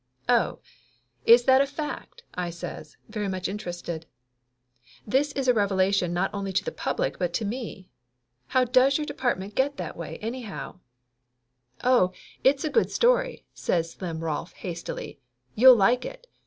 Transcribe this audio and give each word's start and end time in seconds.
"Oh, 0.27 0.57
is 1.27 1.43
that 1.43 1.61
a 1.61 1.67
fact?" 1.67 2.23
I 2.33 2.49
says, 2.49 2.97
very 3.07 3.27
much 3.27 3.47
interested. 3.47 4.07
"This 5.05 5.31
is 5.33 5.47
a 5.47 5.53
revelation 5.53 6.11
not 6.11 6.31
only 6.33 6.51
to 6.53 6.63
the 6.65 6.71
public 6.71 7.19
but 7.19 7.33
to 7.33 7.45
me. 7.45 7.87
How 8.47 8.63
does 8.63 8.97
your 8.97 9.05
department 9.05 9.53
get 9.53 9.77
that 9.77 9.95
way, 9.95 10.17
anyhow?" 10.19 10.79
Laughter 11.83 11.85
Limited 11.85 11.89
11 11.89 12.03
"Oh, 12.15 12.19
it's 12.43 12.63
a 12.63 12.69
good 12.71 12.89
story," 12.89 13.45
says 13.53 13.91
Slim 13.91 14.23
Rolf 14.23 14.53
hastily. 14.53 15.19
"You'll 15.53 15.75
like 15.75 16.03
it. 16.03 16.25